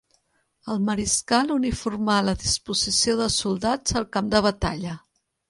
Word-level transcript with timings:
El 0.75 0.79
mariscal 0.85 1.53
uniformà 1.55 2.15
la 2.29 2.35
disposició 2.45 3.15
dels 3.21 3.37
soldats 3.45 3.99
al 4.03 4.09
camp 4.19 4.35
de 4.35 4.43
batalla. 4.49 4.99